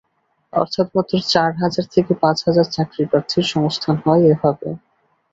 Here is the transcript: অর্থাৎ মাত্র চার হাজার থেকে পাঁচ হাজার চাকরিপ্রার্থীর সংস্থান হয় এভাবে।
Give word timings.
অর্থাৎ 0.53 0.87
মাত্র 0.95 1.13
চার 1.31 1.51
হাজার 1.61 1.85
থেকে 1.93 2.11
পাঁচ 2.21 2.37
হাজার 2.47 2.67
চাকরিপ্রার্থীর 2.71 3.45
সংস্থান 3.53 3.95
হয় 4.03 4.23
এভাবে। 4.31 4.67